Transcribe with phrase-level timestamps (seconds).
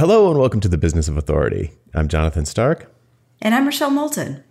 [0.00, 1.72] Hello and welcome to the Business of Authority.
[1.92, 2.90] I'm Jonathan Stark.
[3.42, 4.42] And I'm Rochelle Moulton.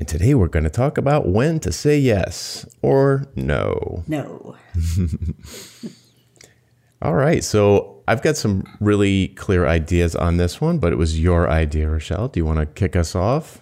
[0.00, 4.02] And today we're going to talk about when to say yes or no.
[4.08, 4.56] No.
[7.02, 7.44] All right.
[7.44, 11.88] So I've got some really clear ideas on this one, but it was your idea,
[11.88, 12.26] Rochelle.
[12.26, 13.60] Do you want to kick us off?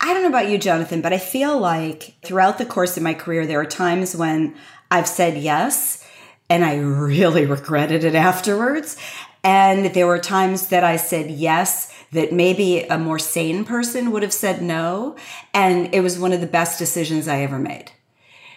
[0.00, 3.14] I don't know about you, Jonathan, but I feel like throughout the course of my
[3.14, 4.56] career, there are times when
[4.90, 6.04] I've said yes
[6.50, 8.96] and I really regretted it afterwards.
[9.48, 14.22] And there were times that I said yes that maybe a more sane person would
[14.22, 15.16] have said no.
[15.54, 17.92] And it was one of the best decisions I ever made.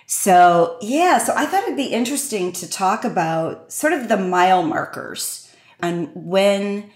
[0.05, 4.63] So, yeah, so I thought it'd be interesting to talk about sort of the mile
[4.63, 5.41] markers
[5.81, 6.91] and when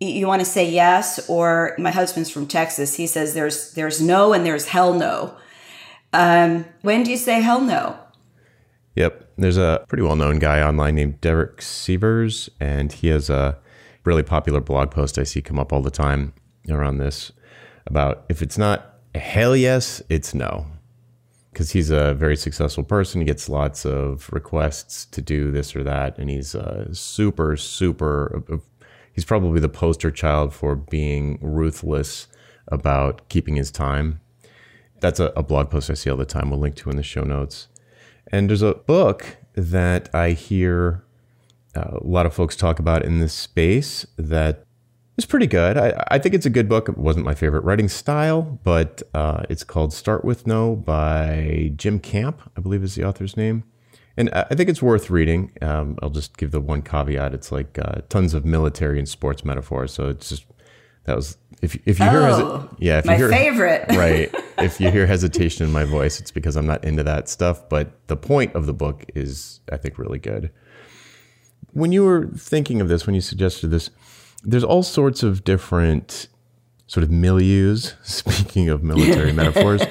[0.00, 4.32] you want to say yes or my husband's from Texas, he says there's there's no
[4.32, 5.36] and there's hell no.
[6.12, 7.98] Um, when do you say hell no?
[8.94, 9.27] Yep.
[9.38, 13.56] There's a pretty well known guy online named Derek Sivers, and he has a
[14.04, 16.32] really popular blog post I see come up all the time
[16.68, 17.30] around this
[17.86, 20.66] about if it's not hell yes, it's no.
[21.52, 23.20] Because he's a very successful person.
[23.20, 26.18] He gets lots of requests to do this or that.
[26.18, 28.58] And he's uh, super, super, uh,
[29.12, 32.28] he's probably the poster child for being ruthless
[32.68, 34.20] about keeping his time.
[35.00, 36.50] That's a, a blog post I see all the time.
[36.50, 37.68] We'll link to in the show notes.
[38.30, 41.04] And there's a book that I hear
[41.76, 44.64] uh, a lot of folks talk about in this space that
[45.16, 45.76] is pretty good.
[45.76, 46.88] I, I, think it's a good book.
[46.88, 51.98] It wasn't my favorite writing style, but uh, it's called Start With No by Jim
[51.98, 53.64] Camp, I believe is the author's name.
[54.16, 55.52] And I think it's worth reading.
[55.62, 57.34] Um, I'll just give the one caveat.
[57.34, 59.92] It's like uh, tons of military and sports metaphors.
[59.92, 60.44] So it's just,
[61.04, 63.86] that was, if, if you oh, hear, hesi- oh, yeah, if my you hear, favorite.
[63.90, 64.34] right.
[64.58, 67.68] If you hear hesitation in my voice, it's because I'm not into that stuff.
[67.68, 70.50] But the point of the book is, I think, really good.
[71.70, 73.90] When you were thinking of this, when you suggested this,
[74.42, 76.26] there's all sorts of different
[76.88, 79.84] sort of milieus, speaking of military metaphors,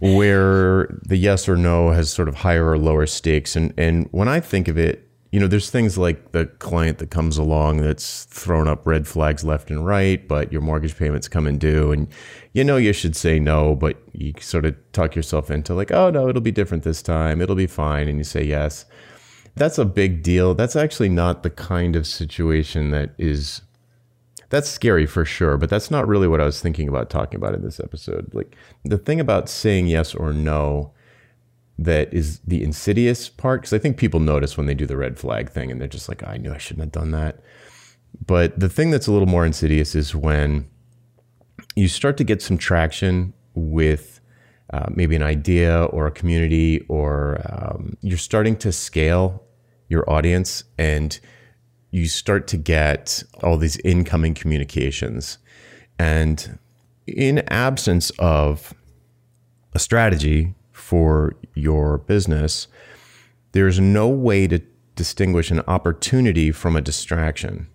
[0.00, 3.56] where the yes or no has sort of higher or lower stakes.
[3.56, 7.10] And, and when I think of it, you know, there's things like the client that
[7.10, 11.46] comes along that's thrown up red flags left and right, but your mortgage payments come
[11.46, 12.06] and due, and
[12.52, 16.10] you know you should say no, but you sort of talk yourself into like, oh
[16.10, 18.84] no, it'll be different this time, it'll be fine, and you say yes.
[19.54, 20.54] That's a big deal.
[20.54, 23.62] That's actually not the kind of situation that is
[24.50, 27.54] that's scary for sure, but that's not really what I was thinking about talking about
[27.54, 28.34] in this episode.
[28.34, 28.54] Like
[28.84, 30.92] the thing about saying yes or no
[31.78, 35.18] that is the insidious part because I think people notice when they do the red
[35.18, 37.40] flag thing and they're just like, I knew I shouldn't have done that.
[38.24, 40.68] But the thing that's a little more insidious is when
[41.74, 44.20] you start to get some traction with
[44.72, 49.44] uh, maybe an idea or a community, or um, you're starting to scale
[49.88, 51.20] your audience and
[51.90, 55.38] you start to get all these incoming communications.
[55.98, 56.58] And
[57.06, 58.72] in absence of
[59.74, 60.54] a strategy
[60.92, 62.68] for your business,
[63.52, 64.60] there's no way to
[64.94, 67.66] distinguish an opportunity from a distraction.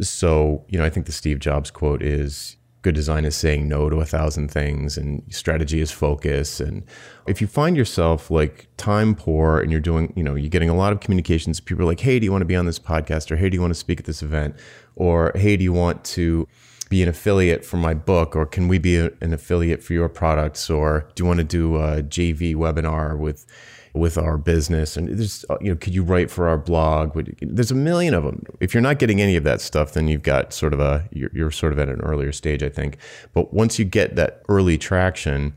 [0.00, 3.88] So, you know, I think the Steve Jobs quote is good design is saying no
[3.88, 6.58] to a thousand things and strategy is focus.
[6.58, 6.82] And
[7.28, 10.76] if you find yourself like time poor and you're doing you know you're getting a
[10.76, 13.30] lot of communications people are like hey do you want to be on this podcast?
[13.30, 14.56] or hey do you want to speak at this event?
[14.96, 16.48] or hey do you want to
[16.88, 20.08] be an affiliate for my book or can we be a, an affiliate for your
[20.08, 23.46] products or do you want to do a jv webinar with
[23.94, 24.96] with our business?
[24.96, 27.18] And there's uh, you know could you write for our blog?
[27.40, 30.22] There's a million of them if you're not getting any of that stuff then you've
[30.22, 32.98] got sort of a you're, you're sort of at an earlier stage i think.
[33.32, 35.54] But once you get that early traction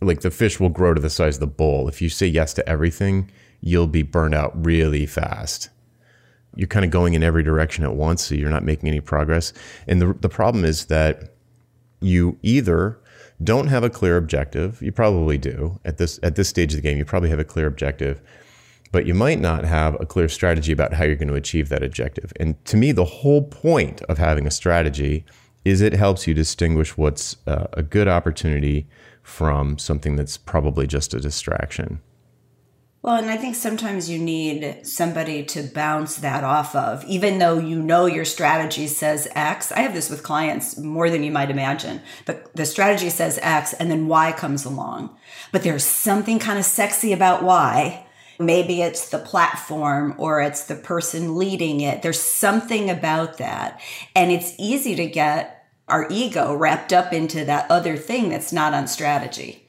[0.00, 1.88] like the fish will grow to the size of the bowl.
[1.88, 3.30] If you say yes to everything
[3.60, 5.68] you'll be burned out really fast
[6.54, 9.52] you're kind of going in every direction at once so you're not making any progress
[9.86, 11.34] and the, the problem is that
[12.00, 12.98] you either
[13.42, 14.80] don't have a clear objective.
[14.82, 16.98] You probably do at this at this stage of the game.
[16.98, 18.20] You probably have a clear objective,
[18.90, 21.82] but you might not have a clear strategy about how you're going to achieve that
[21.82, 22.32] objective.
[22.38, 25.24] And to me, the whole point of having a strategy
[25.64, 28.86] is it helps you distinguish what's uh, a good opportunity
[29.22, 32.00] from something that's probably just a distraction.
[33.02, 37.58] Well, and I think sometimes you need somebody to bounce that off of, even though
[37.58, 39.72] you know your strategy says X.
[39.72, 43.72] I have this with clients more than you might imagine, but the strategy says X
[43.72, 45.16] and then Y comes along.
[45.50, 48.06] But there's something kind of sexy about Y.
[48.38, 52.02] Maybe it's the platform or it's the person leading it.
[52.02, 53.80] There's something about that.
[54.14, 58.74] And it's easy to get our ego wrapped up into that other thing that's not
[58.74, 59.68] on strategy.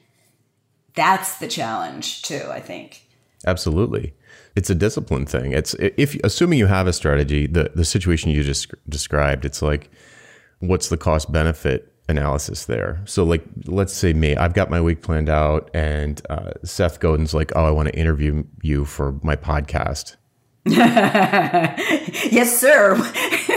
[0.94, 3.03] That's the challenge, too, I think.
[3.46, 4.14] Absolutely.
[4.56, 5.52] it's a discipline thing.
[5.52, 9.90] It's if assuming you have a strategy, the the situation you just described, it's like
[10.60, 13.00] what's the cost benefit analysis there.
[13.04, 17.34] So like let's say me, I've got my week planned out and uh, Seth Godin's
[17.34, 20.16] like, "Oh, I want to interview you for my podcast."
[20.66, 22.96] yes, sir.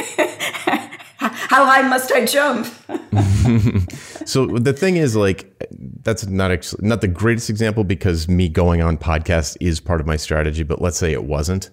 [1.48, 2.66] How high must I jump?
[4.26, 5.58] so the thing is, like,
[6.04, 10.08] that's not actually not the greatest example because me going on podcast is part of
[10.08, 10.64] my strategy.
[10.64, 11.70] But let's say it wasn't.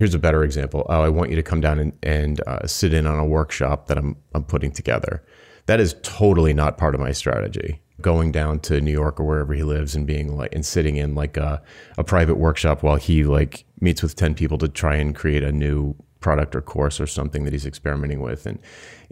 [0.00, 0.84] Here's a better example.
[0.88, 3.86] Oh, I want you to come down and, and uh, sit in on a workshop
[3.86, 5.22] that I'm I'm putting together.
[5.66, 7.82] That is totally not part of my strategy.
[8.00, 11.14] Going down to New York or wherever he lives and being like and sitting in
[11.14, 11.62] like a,
[11.96, 15.52] a private workshop while he like meets with 10 people to try and create a
[15.52, 15.94] new
[16.26, 18.46] product or course or something that he's experimenting with.
[18.46, 18.58] And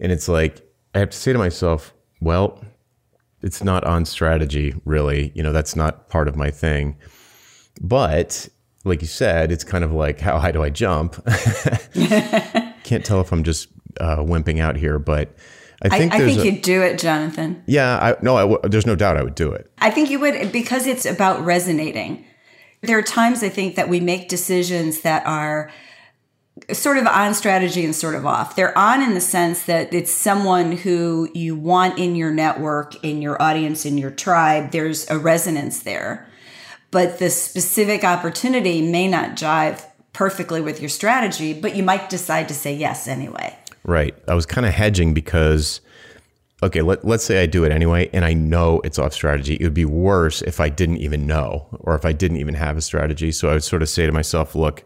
[0.01, 0.61] and it's like
[0.93, 2.61] I have to say to myself, well,
[3.41, 5.31] it's not on strategy, really.
[5.33, 6.97] You know, that's not part of my thing.
[7.79, 8.49] But
[8.83, 11.15] like you said, it's kind of like how high do I jump?
[12.83, 13.69] Can't tell if I'm just
[14.01, 15.33] uh, wimping out here, but
[15.83, 17.63] I think I, I think a, you'd do it, Jonathan.
[17.65, 19.71] Yeah, I, no, I w- there's no doubt I would do it.
[19.77, 22.25] I think you would because it's about resonating.
[22.81, 25.71] There are times I think that we make decisions that are
[26.71, 28.55] sort of on strategy and sort of off.
[28.55, 33.21] They're on in the sense that it's someone who you want in your network, in
[33.21, 34.71] your audience, in your tribe.
[34.71, 36.27] There's a resonance there.
[36.91, 42.47] But the specific opportunity may not jive perfectly with your strategy, but you might decide
[42.47, 43.53] to say yes anyway.
[43.83, 44.15] Right.
[44.27, 45.81] I was kind of hedging because
[46.63, 49.55] okay, let, let's say I do it anyway and I know it's off strategy.
[49.55, 52.77] It would be worse if I didn't even know or if I didn't even have
[52.77, 53.31] a strategy.
[53.33, 54.85] So I would sort of say to myself, look,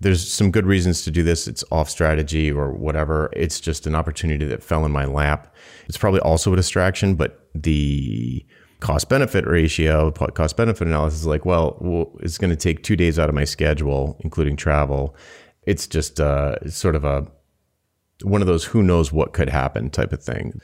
[0.00, 1.46] there's some good reasons to do this.
[1.46, 3.30] It's off strategy or whatever.
[3.34, 5.54] It's just an opportunity that fell in my lap.
[5.86, 8.44] It's probably also a distraction, but the
[8.80, 13.18] cost benefit ratio, cost benefit analysis is like, well, it's going to take two days
[13.18, 15.14] out of my schedule, including travel.
[15.64, 17.26] It's just uh, sort of a
[18.22, 20.60] one of those who knows what could happen type of thing.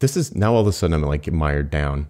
[0.00, 2.08] This is now all of a sudden I'm like mired down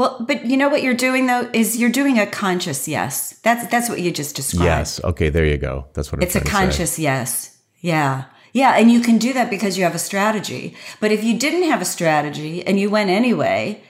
[0.00, 3.38] well, but you know what you're doing though is you're doing a conscious yes.
[3.42, 4.64] That's that's what you just described.
[4.64, 5.04] Yes.
[5.04, 5.28] Okay.
[5.28, 5.88] There you go.
[5.92, 7.58] That's what I'm it's a conscious yes.
[7.80, 8.24] Yeah.
[8.54, 10.74] Yeah, and you can do that because you have a strategy.
[11.00, 13.82] But if you didn't have a strategy and you went anyway,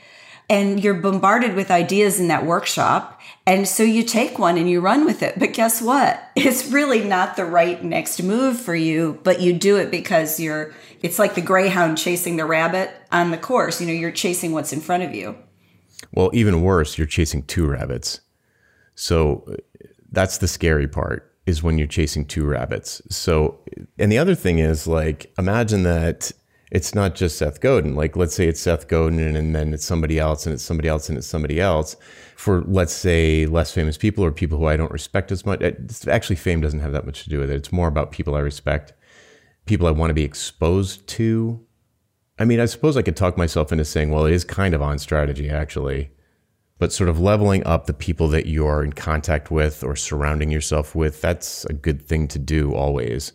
[0.49, 4.81] and you're bombarded with ideas in that workshop, and so you take one and you
[4.81, 5.39] run with it.
[5.39, 6.21] But guess what?
[6.35, 10.75] It's really not the right next move for you, but you do it because you're
[11.03, 13.81] it's like the greyhound chasing the rabbit on the course.
[13.81, 15.37] You know, you're chasing what's in front of you.
[16.13, 18.21] Well, even worse, you're chasing two rabbits.
[18.95, 19.57] So
[20.11, 23.03] that's the scary part is when you're chasing two rabbits.
[23.11, 23.61] So,
[23.99, 26.33] and the other thing is like, imagine that
[26.71, 27.97] it's not just Seth Godin.
[27.97, 31.09] Like, let's say it's Seth Godin and then it's somebody else and it's somebody else
[31.09, 31.97] and it's somebody else.
[32.37, 35.63] For, let's say, less famous people or people who I don't respect as much.
[36.07, 37.57] Actually, fame doesn't have that much to do with it.
[37.57, 38.93] It's more about people I respect,
[39.67, 41.61] people I want to be exposed to,
[42.41, 44.81] I mean, I suppose I could talk myself into saying, well, it is kind of
[44.81, 46.11] on strategy, actually,
[46.79, 50.95] but sort of leveling up the people that you're in contact with or surrounding yourself
[50.95, 53.35] with, that's a good thing to do always.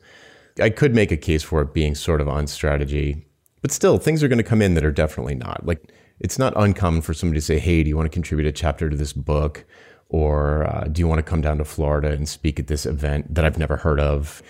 [0.60, 3.28] I could make a case for it being sort of on strategy,
[3.62, 5.68] but still, things are going to come in that are definitely not.
[5.68, 8.52] Like, it's not uncommon for somebody to say, hey, do you want to contribute a
[8.52, 9.66] chapter to this book?
[10.10, 13.36] Or uh, do you want to come down to Florida and speak at this event
[13.36, 14.42] that I've never heard of?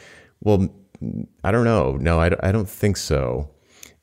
[0.41, 0.69] Well,
[1.43, 1.97] I don't know.
[1.97, 3.49] No, I, I don't think so.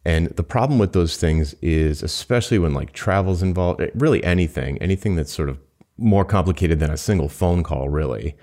[0.04, 4.78] And the problem with those things is, especially when like travel's involved, eh, really anything,
[4.78, 5.58] anything that's sort of
[5.96, 8.36] more complicated than a single phone call, really,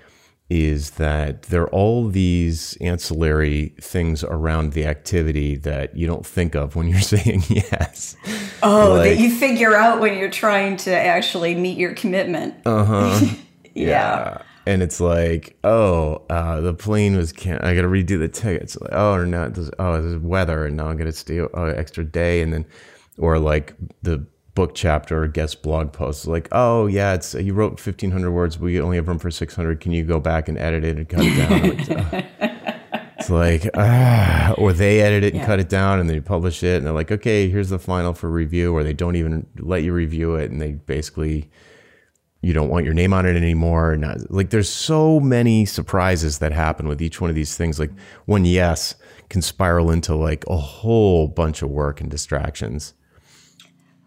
[0.48, 6.54] is that there are all these ancillary things around the activity that you don't think
[6.54, 8.16] of when you're saying yes.
[8.62, 12.54] Oh, like, that you figure out when you're trying to actually meet your commitment.
[12.64, 13.20] Uh huh.
[13.74, 13.86] yeah.
[13.86, 17.62] yeah and it's like, oh, uh, the plane was can't.
[17.64, 18.80] I got to redo the tickets.
[18.80, 22.04] Like, oh, no, this, oh, this is weather, and now I'm gonna stay oh, extra
[22.04, 22.64] day, and then,
[23.18, 24.24] or like the
[24.54, 28.80] book chapter or guest blog post, like, oh yeah, it's you wrote 1,500 words, we
[28.80, 29.80] only have room for 600.
[29.80, 32.18] Can you go back and edit it and cut it down?
[32.18, 32.46] like, oh.
[33.18, 35.46] It's like, ah, or they edit it and yeah.
[35.46, 38.30] cut it down and they publish it, and they're like, okay, here's the final for
[38.30, 41.50] review, or they don't even let you review it, and they basically
[42.42, 43.96] you don't want your name on it anymore.
[43.96, 47.78] Not, like there's so many surprises that happen with each one of these things.
[47.78, 47.92] Like
[48.24, 48.94] one yes
[49.28, 52.94] can spiral into like a whole bunch of work and distractions.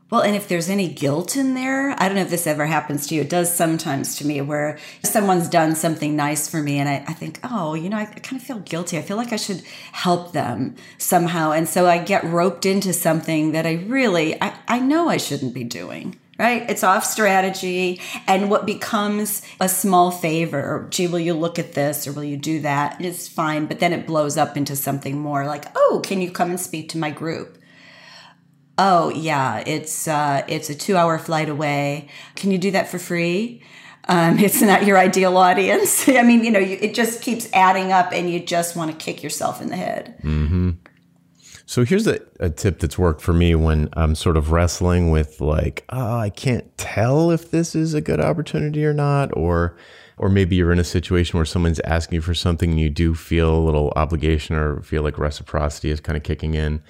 [0.10, 3.08] Well, and if there's any guilt in there, I don't know if this ever happens
[3.08, 3.22] to you.
[3.22, 7.14] It does sometimes to me where someone's done something nice for me and I, I
[7.14, 9.00] think, oh, you know, I, I kind of feel guilty.
[9.00, 11.52] I feel like I should help them somehow.
[11.52, 15.56] And so I get roped into something that I really, I, I know I shouldn't
[15.56, 16.20] be doing.
[16.40, 16.68] Right?
[16.70, 18.02] It's off strategy.
[18.28, 22.38] And what becomes a small favor, gee, will you look at this or will you
[22.38, 23.00] do that?
[23.00, 23.66] It's fine.
[23.66, 26.90] But then it blows up into something more like, oh, can you come and speak
[26.90, 27.58] to my group?
[28.78, 32.10] Oh yeah, it's uh, it's a two hour flight away.
[32.36, 33.62] Can you do that for free?
[34.08, 36.08] Um, it's not your ideal audience.
[36.10, 38.98] I mean, you know, you, it just keeps adding up, and you just want to
[38.98, 40.16] kick yourself in the head.
[40.24, 40.72] Mm-hmm.
[41.66, 45.40] So here's a, a, tip that's worked for me when I'm sort of wrestling with
[45.40, 49.78] like, oh, I can't tell if this is a good opportunity or not, or
[50.18, 53.16] or maybe you're in a situation where someone's asking you for something and you do
[53.16, 56.84] feel a little obligation or feel like reciprocity is kind of kicking in.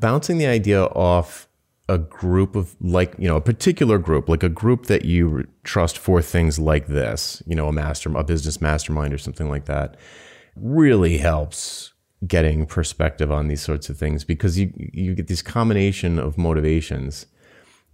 [0.00, 1.48] Bouncing the idea off
[1.88, 5.96] a group of like, you know, a particular group, like a group that you trust
[5.96, 9.96] for things like this, you know, a master, a business mastermind or something like that,
[10.56, 11.92] really helps
[12.26, 17.26] getting perspective on these sorts of things because you you get this combination of motivations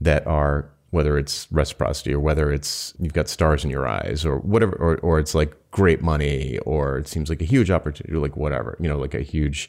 [0.01, 4.39] that are whether it's reciprocity or whether it's you've got stars in your eyes or
[4.39, 8.37] whatever or, or it's like great money or it seems like a huge opportunity like
[8.37, 9.69] whatever you know like a huge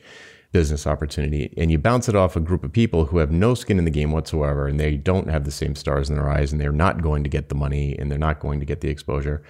[0.56, 1.54] business opportunity.
[1.58, 3.92] And you bounce it off a group of people who have no skin in the
[3.92, 7.02] game whatsoever and they don't have the same stars in their eyes and they're not
[7.02, 9.44] going to get the money and they're not going to get the exposure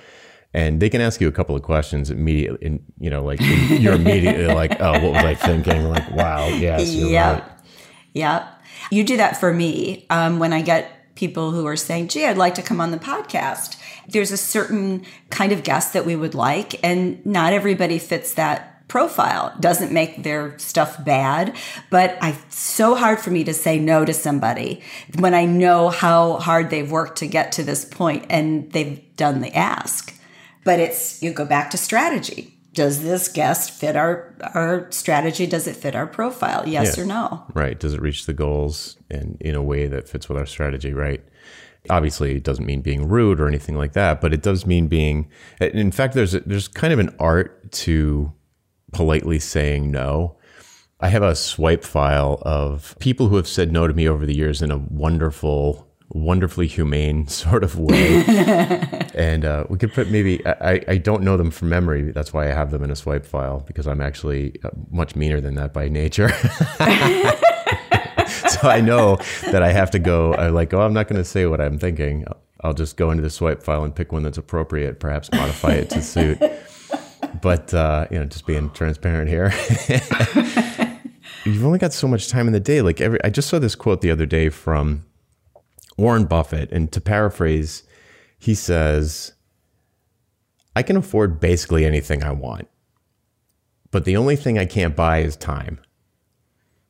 [0.56, 3.94] and they can ask you a couple of questions immediately and you know like you're
[3.94, 5.90] immediately like oh what was i thinking?
[5.90, 7.44] Like wow yes you're yep.
[7.44, 7.52] right.
[8.14, 8.62] Yep.
[8.92, 12.38] You do that for me um, when i get people who are saying gee i'd
[12.38, 13.78] like to come on the podcast.
[14.08, 18.88] There's a certain kind of guest that we would like and not everybody fits that
[18.88, 19.52] profile.
[19.60, 21.56] Doesn't make their stuff bad
[21.90, 24.82] but i so hard for me to say no to somebody
[25.20, 29.42] when i know how hard they've worked to get to this point and they've done
[29.42, 30.15] the ask
[30.66, 32.52] but it's you go back to strategy.
[32.74, 35.48] Does this guest fit our our strategy?
[35.48, 36.68] Does it fit our profile?
[36.68, 37.04] Yes yeah.
[37.04, 37.46] or no?
[37.54, 37.80] Right.
[37.80, 40.92] Does it reach the goals and in a way that fits with our strategy?
[40.92, 41.24] Right.
[41.90, 45.30] Obviously, it doesn't mean being rude or anything like that, but it does mean being.
[45.62, 48.34] In fact, there's a, there's kind of an art to
[48.92, 50.36] politely saying no.
[51.00, 54.36] I have a swipe file of people who have said no to me over the
[54.36, 58.24] years in a wonderful wonderfully humane sort of way.
[59.16, 62.12] and uh, we could put maybe, I, I don't know them from memory.
[62.12, 65.42] That's why I have them in a swipe file because I'm actually uh, much meaner
[65.42, 66.30] than that by nature.
[68.50, 69.18] so I know
[69.52, 71.78] that I have to go, I'm like, oh, I'm not going to say what I'm
[71.78, 72.26] thinking.
[72.62, 75.90] I'll just go into the swipe file and pick one that's appropriate, perhaps modify it
[75.92, 76.40] to suit.
[77.42, 79.54] But, uh, you know, just being transparent here.
[81.46, 82.82] You've only got so much time in the day.
[82.82, 85.04] Like every, I just saw this quote the other day from
[85.98, 87.84] Warren Buffett, and to paraphrase,
[88.38, 89.34] he says,
[90.76, 92.68] I can afford basically anything I want,
[93.92, 95.80] but the only thing I can't buy is time.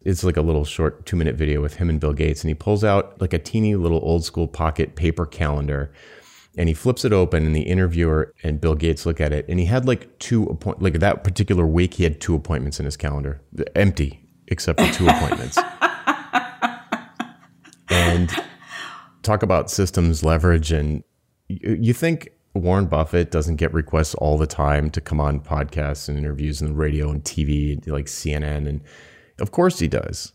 [0.01, 2.55] It's like a little short two minute video with him and Bill Gates, and he
[2.55, 5.91] pulls out like a teeny little old school pocket paper calendar
[6.57, 9.59] and he flips it open and the interviewer and Bill Gates look at it and
[9.59, 12.97] he had like two appoint like that particular week he had two appointments in his
[12.97, 13.41] calendar
[13.75, 15.57] empty except for two appointments
[17.89, 18.31] and
[19.25, 21.03] talk about systems leverage and
[21.47, 26.17] you think Warren Buffett doesn't get requests all the time to come on podcasts and
[26.17, 28.81] interviews and radio and TV like CNN and
[29.39, 30.31] of course he does.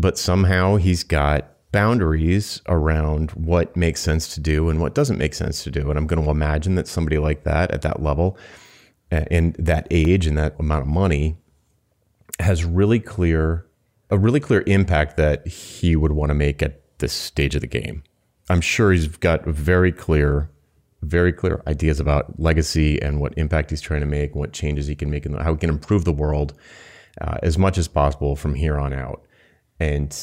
[0.00, 5.34] But somehow he's got boundaries around what makes sense to do and what doesn't make
[5.34, 5.90] sense to do.
[5.90, 8.38] And I'm going to imagine that somebody like that at that level
[9.10, 11.36] and that age and that amount of money
[12.40, 13.66] has really clear
[14.10, 17.66] a really clear impact that he would want to make at this stage of the
[17.66, 18.02] game.
[18.48, 20.50] I'm sure he's got very clear,
[21.02, 24.94] very clear ideas about legacy and what impact he's trying to make, what changes he
[24.94, 26.54] can make, and how he can improve the world
[27.20, 29.22] uh, as much as possible from here on out.
[29.78, 30.16] And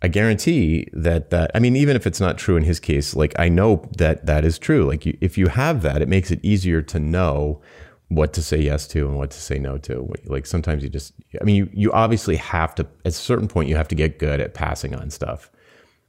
[0.00, 3.34] I guarantee that that I mean, even if it's not true in his case, like
[3.38, 4.84] I know that that is true.
[4.84, 7.60] Like you, if you have that, it makes it easier to know
[8.08, 10.10] what to say yes to and what to say no to.
[10.26, 13.68] Like sometimes you just, I mean, you you obviously have to at a certain point
[13.68, 15.50] you have to get good at passing on stuff.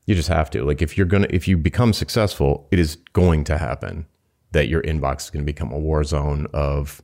[0.09, 0.65] You just have to.
[0.65, 4.07] Like if you're gonna if you become successful, it is going to happen
[4.53, 7.03] that your inbox is going to become a war zone of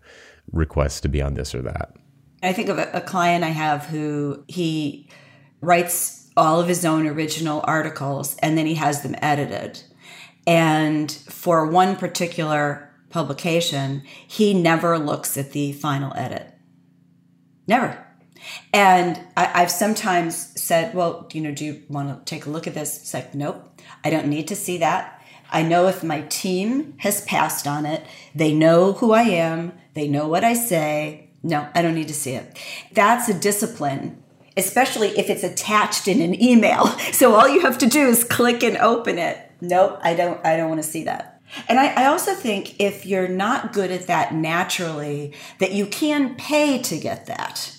[0.51, 1.93] requests to be on this or that.
[2.41, 5.07] I think of a, client I have who he
[5.61, 9.83] writes all of his own original articles and then he has them edited.
[10.47, 16.51] And for one particular publication, he never looks at the final edit.
[17.67, 18.03] Never.
[18.73, 22.67] And I, have sometimes said, well, you know, do you want to take a look
[22.67, 22.97] at this?
[22.97, 25.21] It's like, nope, I don't need to see that.
[25.51, 30.07] I know if my team has passed on it, they know who I am, they
[30.07, 31.29] know what I say.
[31.43, 32.57] No, I don't need to see it.
[32.91, 34.21] That's a discipline,
[34.57, 36.87] especially if it's attached in an email.
[37.13, 39.37] So all you have to do is click and open it.
[39.61, 41.35] nope, I don't I don't want to see that.
[41.69, 46.35] And I, I also think if you're not good at that naturally, that you can
[46.35, 47.74] pay to get that.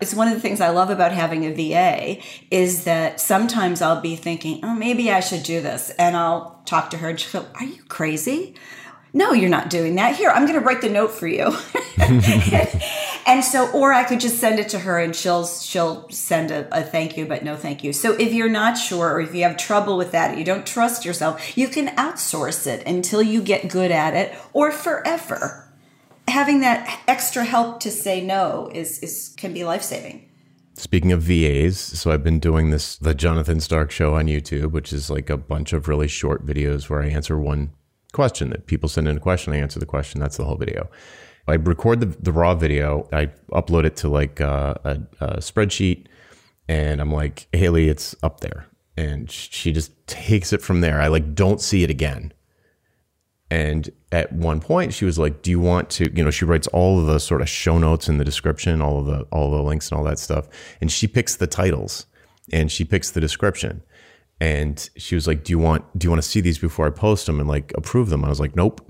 [0.00, 4.00] It's one of the things I love about having a VA is that sometimes I'll
[4.00, 5.90] be thinking, oh, maybe I should do this.
[5.90, 8.54] And I'll talk to her and she'll go, Are you crazy?
[9.12, 10.16] No, you're not doing that.
[10.16, 11.52] Here, I'm going to write the note for you.
[13.26, 16.68] and so, or I could just send it to her and she'll she'll send a,
[16.70, 17.92] a, thank you, but no thank you.
[17.92, 21.04] So if you're not sure or if you have trouble with that, you don't trust
[21.04, 25.69] yourself, you can outsource it until you get good at it or forever.
[26.30, 30.28] Having that extra help to say no is, is can be life saving.
[30.74, 34.92] Speaking of VAs, so I've been doing this the Jonathan Stark show on YouTube, which
[34.92, 37.72] is like a bunch of really short videos where I answer one
[38.12, 40.20] question that people send in a question, I answer the question.
[40.20, 40.88] That's the whole video.
[41.48, 46.06] I record the, the raw video, I upload it to like uh, a, a spreadsheet,
[46.68, 48.66] and I'm like, Haley, it's up there.
[48.96, 51.00] And she just takes it from there.
[51.00, 52.32] I like don't see it again.
[53.50, 56.68] And at one point, she was like, "Do you want to?" You know, she writes
[56.68, 59.62] all of the sort of show notes in the description, all of the all the
[59.62, 60.48] links and all that stuff,
[60.80, 62.06] and she picks the titles
[62.52, 63.82] and she picks the description
[64.40, 66.90] and she was like, "Do you want do you want to see these before I
[66.90, 68.80] post them and like approve them?" I was like, "Nope,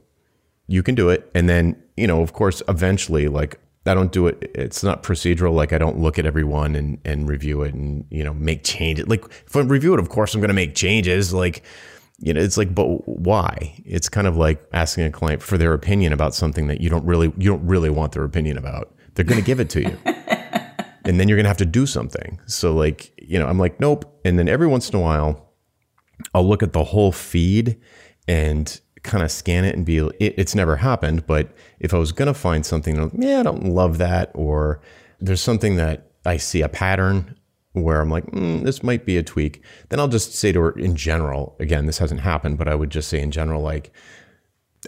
[0.68, 4.28] you can do it." And then you know, of course, eventually, like I don't do
[4.28, 4.50] it.
[4.54, 5.52] It's not procedural.
[5.52, 9.08] Like I don't look at everyone and and review it and you know make changes.
[9.08, 11.34] Like if I review it, of course, I'm going to make changes.
[11.34, 11.64] Like
[12.20, 13.82] you know, it's like, but why?
[13.84, 17.04] It's kind of like asking a client for their opinion about something that you don't
[17.04, 18.94] really you don't really want their opinion about.
[19.14, 19.98] They're going to give it to you.
[21.04, 22.38] and then you're going to have to do something.
[22.46, 24.20] So like, you know, I'm like, nope.
[24.24, 25.50] And then every once in a while,
[26.34, 27.80] I'll look at the whole feed
[28.28, 31.26] and kind of scan it and be, it, it's never happened.
[31.26, 34.80] But if I was going to find something, yeah, I don't love that, or
[35.20, 37.34] there's something that I see a pattern
[37.72, 40.70] where I'm like, mm, this might be a tweak, then I'll just say to her
[40.72, 43.92] in general, again, this hasn't happened, but I would just say in general, like,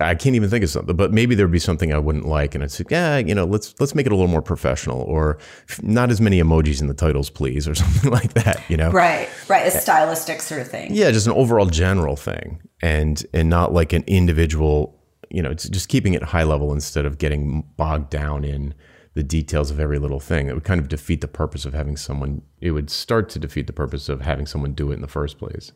[0.00, 2.64] I can't even think of something, but maybe there'd be something I wouldn't like, and
[2.64, 5.38] I'd say, yeah, you know, let's let's make it a little more professional, or
[5.82, 8.62] not as many emojis in the titles, please, or something like that.
[8.70, 10.94] You know, right, right, a stylistic sort of thing.
[10.94, 14.98] Yeah, just an overall general thing, and and not like an individual.
[15.30, 18.74] You know, it's just keeping it high level instead of getting bogged down in
[19.14, 20.48] the details of every little thing.
[20.48, 22.42] It would kind of defeat the purpose of having someone.
[22.60, 25.38] It would start to defeat the purpose of having someone do it in the first
[25.38, 25.72] place.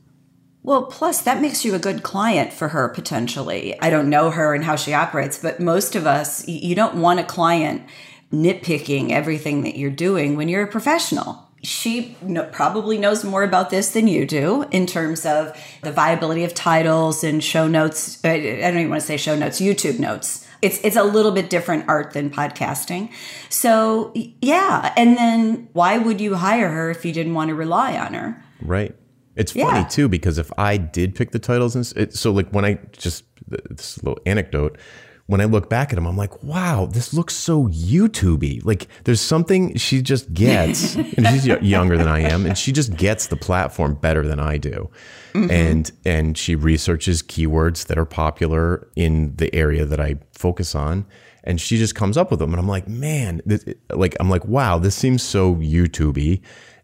[0.62, 3.78] Well, plus that makes you a good client for her potentially.
[3.80, 7.20] I don't know her and how she operates, but most of us, you don't want
[7.20, 7.82] a client
[8.32, 11.48] nitpicking everything that you're doing when you're a professional.
[11.62, 12.16] She
[12.52, 17.22] probably knows more about this than you do in terms of the viability of titles
[17.22, 18.24] and show notes.
[18.24, 20.45] I don't even want to say show notes, YouTube notes.
[20.62, 23.10] It's it's a little bit different art than podcasting.
[23.48, 27.96] So, yeah, and then why would you hire her if you didn't want to rely
[27.96, 28.42] on her?
[28.60, 28.94] Right.
[29.36, 29.86] It's funny yeah.
[29.86, 33.24] too because if I did pick the titles and it, so like when I just
[33.48, 34.78] this little anecdote
[35.26, 38.64] when I look back at them, I'm like, wow, this looks so YouTubey.
[38.64, 42.96] Like, there's something she just gets, and she's younger than I am, and she just
[42.96, 44.88] gets the platform better than I do.
[45.34, 45.50] Mm-hmm.
[45.50, 51.04] And and she researches keywords that are popular in the area that I focus on,
[51.42, 52.52] and she just comes up with them.
[52.52, 56.40] And I'm like, man, this, like I'm like, wow, this seems so YouTubey.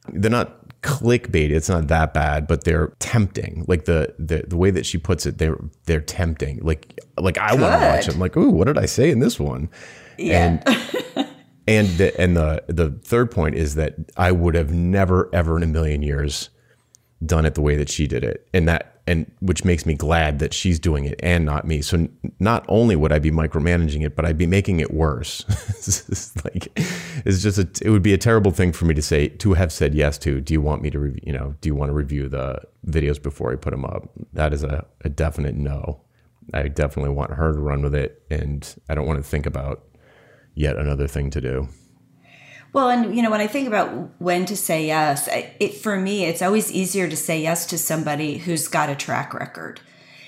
[0.08, 1.50] They're not clickbait.
[1.50, 3.64] It's not that bad, but they're tempting.
[3.68, 6.60] Like the the, the way that she puts it, they're they're tempting.
[6.62, 8.18] Like like I want to watch them.
[8.18, 9.70] Like, ooh, what did I say in this one?
[10.18, 10.62] Yeah.
[10.64, 11.28] And
[11.66, 15.62] and the and the the third point is that I would have never ever in
[15.62, 16.50] a million years
[17.24, 20.38] done it the way that she did it, and that and which makes me glad
[20.38, 21.82] that she's doing it and not me.
[21.82, 25.44] So not only would I be micromanaging it, but I'd be making it worse.
[25.48, 26.68] it's like
[27.24, 29.72] it's just a, it would be a terrible thing for me to say to have
[29.72, 30.40] said yes to.
[30.40, 33.52] Do you want me to you know do you want to review the videos before
[33.52, 34.08] I put them up?
[34.32, 36.00] That is a, a definite no.
[36.54, 39.84] I definitely want her to run with it, and I don't want to think about
[40.54, 41.68] yet another thing to do.
[42.72, 46.24] Well, and you know, when I think about when to say yes, it, for me,
[46.24, 49.80] it's always easier to say yes to somebody who's got a track record.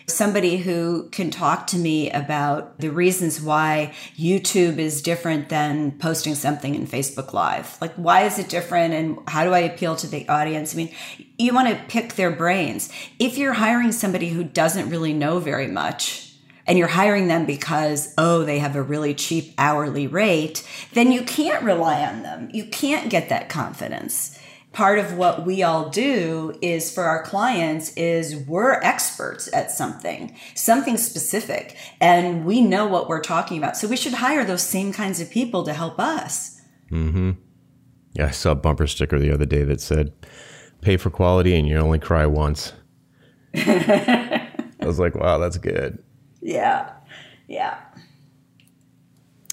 [0.06, 6.34] Somebody who can talk to me about the reasons why YouTube is different than posting
[6.34, 7.80] something in Facebook Live.
[7.80, 10.74] Like, why is it different and how do I appeal to the audience?
[10.74, 10.94] I mean,
[11.38, 12.92] you want to pick their brains.
[13.18, 16.33] If you're hiring somebody who doesn't really know very much,
[16.66, 21.22] and you're hiring them because, oh, they have a really cheap hourly rate, then you
[21.22, 22.48] can't rely on them.
[22.52, 24.38] You can't get that confidence.
[24.72, 30.36] Part of what we all do is for our clients is we're experts at something,
[30.56, 33.76] something specific, and we know what we're talking about.
[33.76, 36.60] So we should hire those same kinds of people to help us.
[36.90, 37.32] Mm-hmm.
[38.14, 40.12] Yeah, I saw a bumper sticker the other day that said,
[40.80, 42.72] pay for quality and you only cry once.
[43.54, 44.50] I
[44.80, 46.03] was like, wow, that's good.
[46.44, 46.92] Yeah.
[47.48, 47.78] Yeah.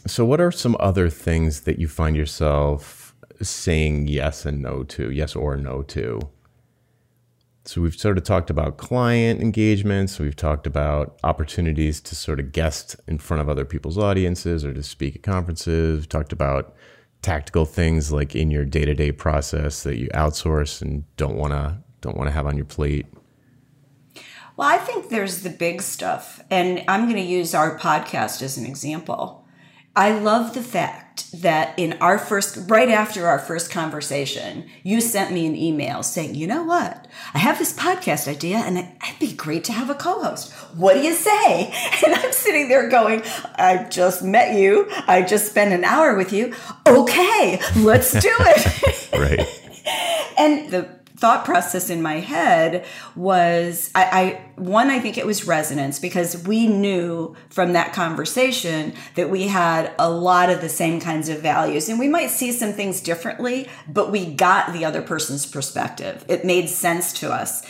[0.05, 5.09] So, what are some other things that you find yourself saying yes and no to,
[5.09, 6.19] yes or no to?
[7.63, 10.19] So, we've sort of talked about client engagements.
[10.19, 14.73] We've talked about opportunities to sort of guest in front of other people's audiences or
[14.73, 15.99] to speak at conferences.
[15.99, 16.75] We've talked about
[17.21, 21.53] tactical things like in your day to day process that you outsource and don't want
[21.53, 23.05] to don't want to have on your plate.
[24.57, 28.57] Well, I think there's the big stuff, and I'm going to use our podcast as
[28.57, 29.41] an example.
[29.95, 35.33] I love the fact that in our first, right after our first conversation, you sent
[35.33, 37.07] me an email saying, you know what?
[37.33, 40.53] I have this podcast idea and it'd be great to have a co host.
[40.75, 41.73] What do you say?
[42.03, 43.21] And I'm sitting there going,
[43.55, 44.87] I just met you.
[45.07, 46.55] I just spent an hour with you.
[46.87, 49.11] Okay, let's do it.
[49.13, 49.47] right.
[50.37, 52.83] and the thought process in my head
[53.15, 58.93] was I, I, one i think it was resonance because we knew from that conversation
[59.15, 61.89] that we had a lot of the same kinds of values.
[61.89, 66.25] And we might see some things differently but we got the other person's perspective.
[66.27, 67.63] It made sense to us.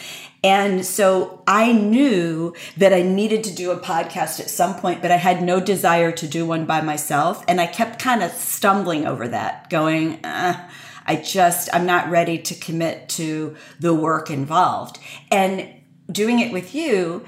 [0.43, 5.11] And so I knew that I needed to do a podcast at some point, but
[5.11, 7.43] I had no desire to do one by myself.
[7.47, 10.67] And I kept kind of stumbling over that, going, uh,
[11.11, 14.97] I just, I'm not ready to commit to the work involved.
[15.29, 15.67] And
[16.09, 17.25] doing it with you,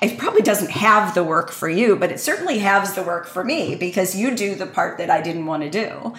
[0.00, 3.42] it probably doesn't have the work for you, but it certainly has the work for
[3.42, 6.14] me because you do the part that I didn't want to do.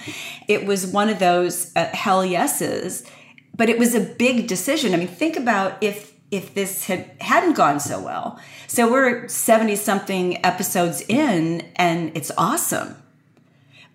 [0.49, 3.09] It was one of those uh, hell yeses,
[3.55, 4.93] but it was a big decision.
[4.93, 8.37] I mean, think about if if this had hadn't gone so well.
[8.67, 12.97] So we're 70 something episodes in and it's awesome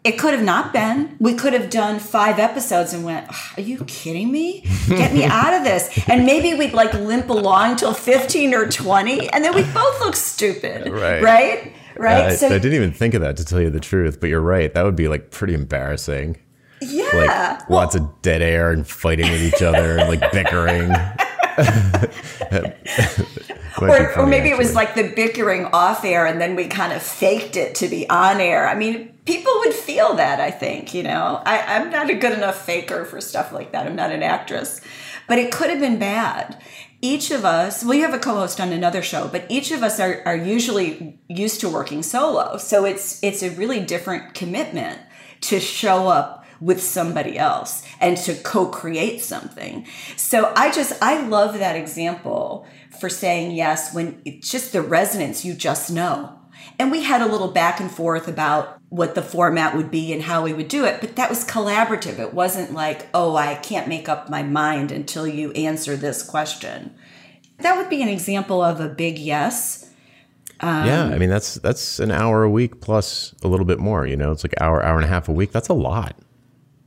[0.04, 1.16] it could have not been.
[1.20, 4.64] We could have done five episodes and went, Are you kidding me?
[4.88, 6.08] Get me out of this.
[6.08, 10.16] And maybe we'd like limp along till 15 or 20, and then we both look
[10.16, 10.92] stupid.
[11.02, 11.22] Right.
[11.22, 11.72] Right?
[11.96, 12.32] Right.
[12.32, 14.40] Uh, so, I didn't even think of that to tell you the truth, but you're
[14.40, 14.72] right.
[14.72, 16.36] That would be like pretty embarrassing.
[16.80, 17.04] Yeah.
[17.14, 20.90] Like well, lots of dead air and fighting with each other and like bickering.
[23.80, 27.02] or, or maybe it was like the bickering off air and then we kind of
[27.02, 28.68] faked it to be on air.
[28.68, 31.42] I mean, people would feel that, I think, you know.
[31.44, 33.86] I, I'm not a good enough faker for stuff like that.
[33.86, 34.80] I'm not an actress.
[35.28, 36.60] But it could have been bad.
[37.00, 40.22] Each of us, we have a co-host on another show, but each of us are,
[40.24, 42.58] are usually used to working solo.
[42.58, 45.00] So it's it's a really different commitment
[45.42, 49.84] to show up with somebody else and to co-create something.
[50.16, 52.66] So I just I love that example
[53.00, 56.38] for saying yes when it's just the resonance you just know.
[56.78, 60.22] And we had a little back and forth about what the format would be and
[60.22, 62.18] how we would do it, but that was collaborative.
[62.18, 66.94] It wasn't like, oh, I can't make up my mind until you answer this question.
[67.58, 69.90] That would be an example of a big yes.
[70.60, 74.06] Um, yeah, I mean that's that's an hour a week plus a little bit more.
[74.06, 75.50] You know, it's like hour hour and a half a week.
[75.50, 76.16] That's a lot.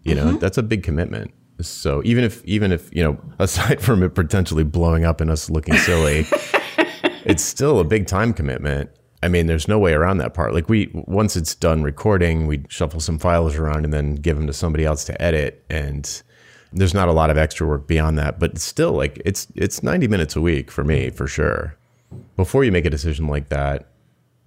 [0.05, 0.37] You know, mm-hmm.
[0.37, 1.31] that's a big commitment.
[1.61, 5.49] So even if even if you know, aside from it potentially blowing up and us
[5.49, 6.25] looking silly,
[7.25, 8.89] it's still a big time commitment.
[9.23, 10.53] I mean, there's no way around that part.
[10.53, 14.47] Like we once it's done recording, we shuffle some files around and then give them
[14.47, 16.21] to somebody else to edit and
[16.75, 20.07] there's not a lot of extra work beyond that, but still like it's it's 90
[20.07, 21.75] minutes a week for me for sure.
[22.35, 23.87] Before you make a decision like that,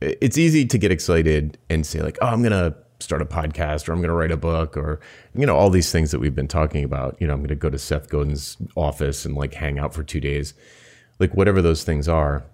[0.00, 3.88] it's easy to get excited and say like, "Oh, I'm going to start a podcast
[3.88, 5.00] or I'm going to write a book or
[5.34, 7.16] you know all these things that we've been talking about.
[7.20, 10.02] You know, I'm going to go to Seth Godin's office and like hang out for
[10.02, 10.54] 2 days.
[11.18, 12.44] Like whatever those things are,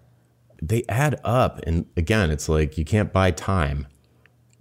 [0.61, 3.87] they add up and again, it's like you can't buy time.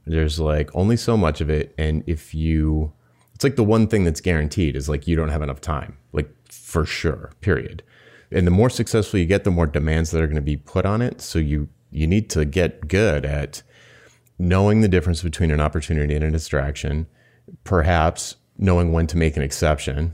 [0.05, 2.93] There's like only so much of it and if you
[3.33, 5.97] it's like the one thing that's guaranteed is like you don't have enough time.
[6.11, 7.83] Like for sure, period.
[8.31, 10.85] And the more successful you get, the more demands that are going to be put
[10.85, 11.21] on it.
[11.21, 13.61] So you you need to get good at
[14.43, 17.07] knowing the difference between an opportunity and a distraction,
[17.63, 20.13] perhaps knowing when to make an exception,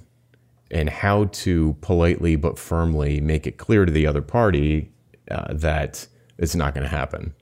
[0.71, 4.91] and how to politely but firmly make it clear to the other party
[5.31, 7.33] uh, that it's not going to happen.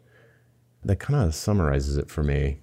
[0.85, 2.59] That kind of summarizes it for me.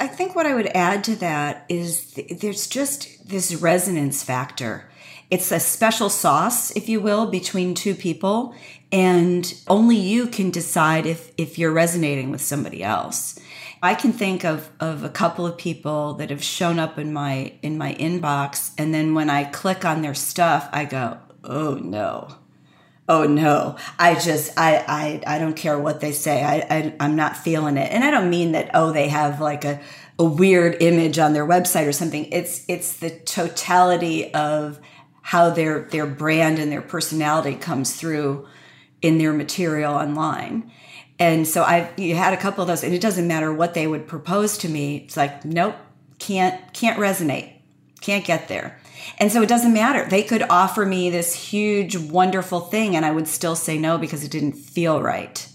[0.00, 4.90] I think what I would add to that is th- there's just this resonance factor.
[5.30, 8.54] It's a special sauce, if you will, between two people,
[8.90, 13.38] and only you can decide if if you're resonating with somebody else.
[13.84, 17.52] I can think of, of a couple of people that have shown up in my
[17.60, 22.34] in my inbox and then when I click on their stuff I go, "Oh no."
[23.06, 23.76] Oh no.
[23.98, 24.82] I just I
[25.26, 26.42] I I don't care what they say.
[26.42, 27.92] I, I I'm not feeling it.
[27.92, 29.78] And I don't mean that oh they have like a
[30.18, 32.24] a weird image on their website or something.
[32.32, 34.80] It's it's the totality of
[35.20, 38.48] how their their brand and their personality comes through
[39.02, 40.72] in their material online.
[41.18, 43.86] And so I you had a couple of those, and it doesn't matter what they
[43.86, 44.98] would propose to me.
[44.98, 45.76] It's like, nope,
[46.18, 47.52] can't can't resonate,
[48.00, 48.78] can't get there.
[49.18, 50.08] And so it doesn't matter.
[50.08, 54.24] They could offer me this huge, wonderful thing, and I would still say no because
[54.24, 55.46] it didn't feel right.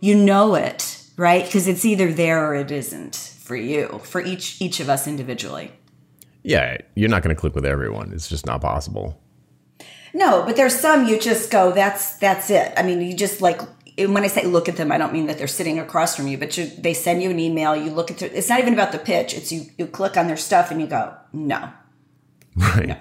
[0.00, 1.44] You know it, right?
[1.44, 5.72] Because it's either there or it isn't for you, for each each of us individually.
[6.42, 8.12] Yeah, you're not going to click with everyone.
[8.12, 9.18] It's just not possible.
[10.12, 12.72] No, but there's some you just go, that's that's it.
[12.76, 13.60] I mean, you just like
[13.96, 16.36] when I say look at them, I don't mean that they're sitting across from you,
[16.38, 17.76] but you, they send you an email.
[17.76, 19.34] You look at their, it's not even about the pitch.
[19.34, 19.66] It's you.
[19.78, 21.70] You click on their stuff and you go, no,
[22.56, 22.88] Right.
[22.88, 22.96] no,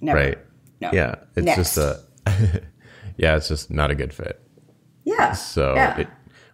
[0.00, 0.18] never.
[0.18, 0.38] Right.
[0.80, 0.90] No.
[0.92, 1.14] Yeah.
[1.36, 1.74] It's Next.
[1.74, 2.00] just a.
[3.16, 4.40] yeah, it's just not a good fit.
[5.04, 5.32] yeah.
[5.32, 5.98] So yeah.
[6.00, 6.08] it,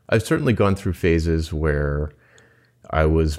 [0.08, 2.12] I've certainly gone through phases where
[2.90, 3.38] I was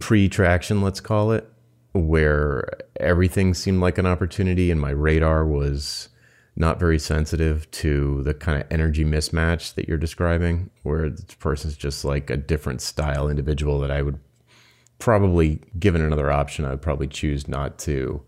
[0.00, 1.48] pre traction, let's call it,
[1.92, 6.08] where everything seemed like an opportunity and my radar was
[6.54, 11.76] not very sensitive to the kind of energy mismatch that you're describing, where this person's
[11.76, 14.18] just like a different style individual that I would
[14.98, 18.22] probably, given another option, I would probably choose not to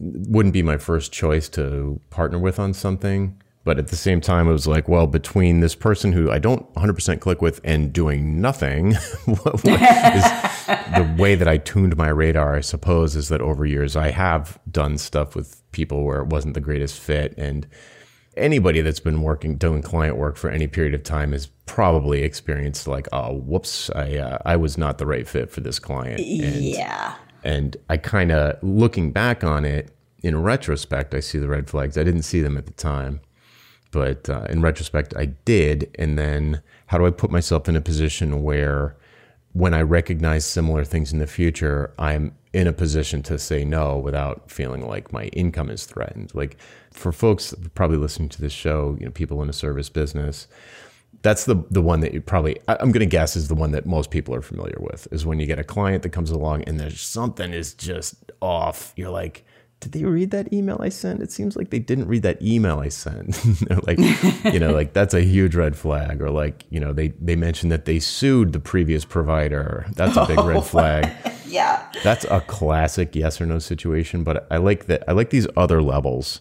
[0.00, 3.40] wouldn't be my first choice to partner with on something.
[3.70, 6.74] But at the same time, it was like, well, between this person who I don't
[6.74, 8.94] 100% click with and doing nothing,
[9.26, 10.24] what, what is
[10.96, 14.58] the way that I tuned my radar, I suppose, is that over years I have
[14.68, 17.32] done stuff with people where it wasn't the greatest fit.
[17.38, 17.68] And
[18.36, 22.88] anybody that's been working, doing client work for any period of time has probably experienced
[22.88, 26.18] like, oh, whoops, I, uh, I was not the right fit for this client.
[26.18, 27.14] And, yeah.
[27.44, 31.96] and I kind of looking back on it in retrospect, I see the red flags.
[31.96, 33.20] I didn't see them at the time,
[33.90, 35.90] but uh, in retrospect, I did.
[35.98, 38.96] And then how do I put myself in a position where
[39.52, 43.96] when I recognize similar things in the future, I'm in a position to say no
[43.96, 46.32] without feeling like my income is threatened.
[46.34, 46.56] Like
[46.92, 50.46] for folks probably listening to this show, you know, people in a service business,
[51.22, 53.86] that's the the one that you probably I'm going to guess is the one that
[53.86, 56.80] most people are familiar with is when you get a client that comes along and
[56.80, 58.92] there's something is just off.
[58.96, 59.44] You're like,
[59.80, 61.22] did they read that email I sent?
[61.22, 63.38] It seems like they didn't read that email I sent.
[63.86, 63.98] Like,
[64.52, 66.20] you know, like that's a huge red flag.
[66.20, 69.86] Or like, you know, they they mentioned that they sued the previous provider.
[69.94, 71.10] That's a big red flag.
[71.46, 71.84] Yeah.
[72.02, 74.22] That's a classic yes or no situation.
[74.22, 75.04] But I like that.
[75.08, 76.40] I like these other levels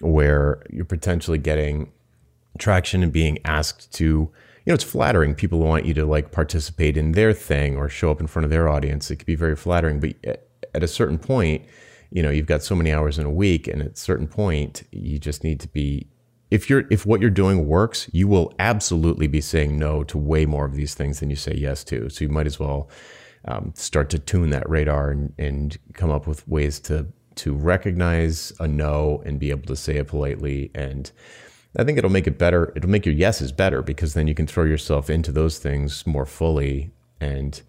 [0.00, 1.90] where you're potentially getting
[2.58, 4.30] traction and being asked to, you
[4.66, 5.34] know, it's flattering.
[5.34, 8.50] People want you to like participate in their thing or show up in front of
[8.50, 9.10] their audience.
[9.10, 10.00] It could be very flattering.
[10.00, 10.16] But
[10.74, 11.62] at a certain point,
[12.10, 14.82] you know, you've got so many hours in a week, and at a certain point,
[14.92, 16.08] you just need to be.
[16.50, 20.46] If you're if what you're doing works, you will absolutely be saying no to way
[20.46, 22.08] more of these things than you say yes to.
[22.08, 22.88] So you might as well
[23.44, 28.52] um, start to tune that radar and, and come up with ways to to recognize
[28.58, 31.12] a no and be able to say it politely and
[31.76, 32.72] I think it'll make it better.
[32.74, 36.26] It'll make your yeses better because then you can throw yourself into those things more
[36.26, 36.90] fully.
[37.20, 37.60] And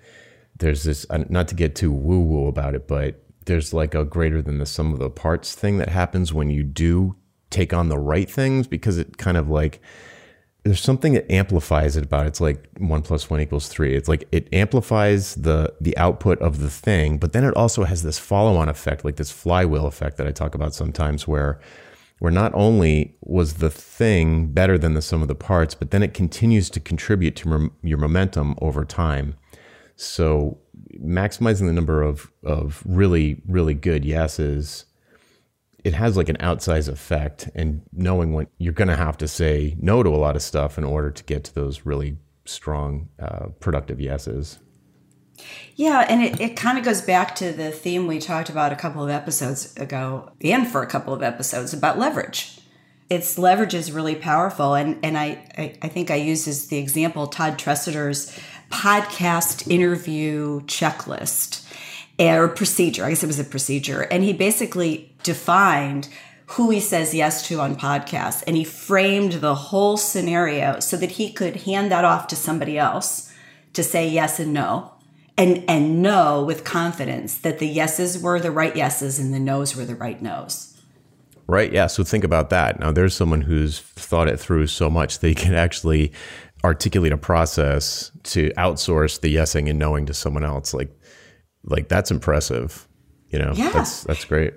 [0.57, 4.05] there's this, uh, not to get too woo woo about it, but there's like a
[4.05, 7.15] greater than the sum of the parts thing that happens when you do
[7.49, 9.81] take on the right things because it kind of like,
[10.63, 12.29] there's something that amplifies it about it.
[12.29, 16.59] it's like one plus one equals three it's like it amplifies the the output of
[16.59, 20.27] the thing but then it also has this follow-on effect like this flywheel effect that
[20.27, 21.59] i talk about sometimes where
[22.19, 26.03] where not only was the thing better than the sum of the parts but then
[26.03, 29.35] it continues to contribute to your momentum over time
[29.95, 30.57] so
[30.99, 34.85] maximizing the number of of really really good yeses
[35.83, 39.75] it has like an outsized effect and knowing when you're going to have to say
[39.79, 43.47] no to a lot of stuff in order to get to those really strong uh,
[43.59, 44.59] productive yeses
[45.75, 48.75] Yeah, and it, it kind of goes back to the theme we talked about a
[48.75, 52.59] couple of episodes ago and for a couple of episodes about leverage.
[53.09, 54.75] It's leverage is really powerful.
[54.75, 58.37] And, and I, I, I think I used as the example Todd Tresidder's
[58.69, 61.65] podcast interview checklist
[62.19, 63.05] or procedure.
[63.05, 64.01] I guess it was a procedure.
[64.01, 66.09] And he basically defined
[66.47, 71.11] who he says yes to on podcasts and he framed the whole scenario so that
[71.11, 73.31] he could hand that off to somebody else
[73.73, 74.91] to say yes and no
[75.37, 79.75] and and know with confidence that the yeses were the right yeses and the nos
[79.75, 80.75] were the right nos.
[81.47, 81.71] Right.
[81.73, 81.87] Yeah.
[81.87, 82.79] So think about that.
[82.79, 86.11] Now, there's someone who's thought it through so much they can actually
[86.63, 90.73] articulate a process to outsource the yesing and knowing to someone else.
[90.73, 90.91] Like,
[91.63, 92.87] like that's impressive.
[93.29, 93.69] You know, Yeah.
[93.69, 94.53] that's that's great.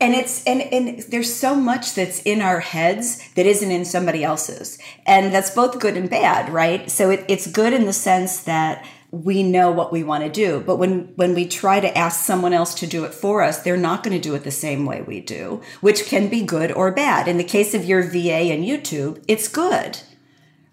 [0.00, 4.24] And it's and and there's so much that's in our heads that isn't in somebody
[4.24, 4.78] else's.
[5.06, 6.90] And that's both good and bad, right?
[6.90, 10.60] So it, it's good in the sense that we know what we want to do.
[10.66, 13.76] But when, when we try to ask someone else to do it for us, they're
[13.76, 16.90] not going to do it the same way we do, which can be good or
[16.90, 17.28] bad.
[17.28, 20.00] In the case of your VA and YouTube, it's good.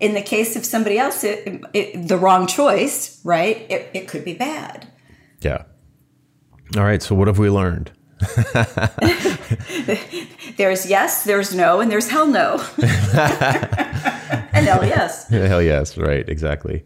[0.02, 3.66] In the case of somebody else, it, it, the wrong choice, right?
[3.70, 4.88] It, it could be bad.
[5.42, 5.64] Yeah.
[6.76, 7.02] All right.
[7.02, 7.92] So, what have we learned?
[10.58, 12.64] there's yes, there's no, and there's hell no.
[12.82, 15.28] and hell yes.
[15.30, 15.98] Hell yes.
[15.98, 16.28] Right.
[16.28, 16.86] Exactly.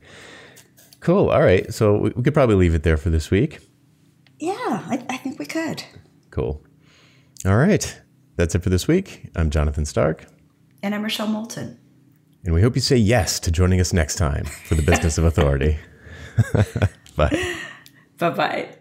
[1.00, 1.30] Cool.
[1.30, 1.74] All right.
[1.74, 3.60] So we, could probably leave it there for this week.
[4.40, 5.84] Yeah, I, I think we could.
[6.32, 6.64] Cool.
[7.46, 8.02] All right.
[8.38, 9.30] That's it for this week.
[9.36, 10.26] I'm Jonathan Stark.
[10.82, 11.80] And I'm Rochelle Moulton.
[12.46, 15.26] And we hope you say yes to joining us next time for the Business of
[15.26, 15.80] Authority.
[17.16, 17.56] Bye.
[18.18, 18.78] Bye bye.